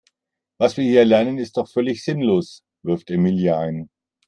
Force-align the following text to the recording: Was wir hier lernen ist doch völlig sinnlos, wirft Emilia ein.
Was 0.57 0.77
wir 0.77 0.83
hier 0.83 1.05
lernen 1.05 1.37
ist 1.37 1.57
doch 1.57 1.69
völlig 1.69 2.03
sinnlos, 2.03 2.63
wirft 2.83 3.11
Emilia 3.11 3.59
ein. 3.59 3.91